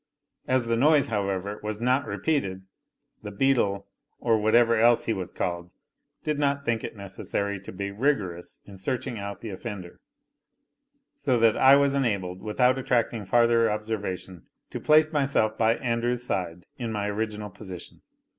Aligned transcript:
As 0.47 0.65
the 0.65 0.75
noise, 0.75 1.09
however, 1.09 1.59
was 1.61 1.79
not 1.79 2.07
repeated, 2.07 2.63
the 3.21 3.29
beadle, 3.29 3.85
or 4.19 4.39
whatever 4.41 4.75
else 4.79 5.05
he 5.05 5.13
was 5.13 5.31
called, 5.31 5.69
did 6.23 6.39
not 6.39 6.65
think 6.65 6.83
it 6.83 6.95
necessary 6.95 7.59
to 7.59 7.71
be 7.71 7.91
rigorous 7.91 8.61
in 8.65 8.79
searching 8.79 9.19
out 9.19 9.41
the 9.41 9.51
offender, 9.51 9.99
so 11.13 11.37
that 11.37 11.55
I 11.55 11.75
was 11.75 11.93
enabled, 11.93 12.41
without 12.41 12.79
attracting 12.79 13.25
farther 13.25 13.69
observation, 13.69 14.47
to 14.71 14.79
place 14.79 15.13
myself 15.13 15.55
by 15.55 15.75
Andrew's 15.75 16.23
side 16.23 16.65
in 16.79 16.91
my 16.91 17.07
original 17.07 17.51
position. 17.51 18.01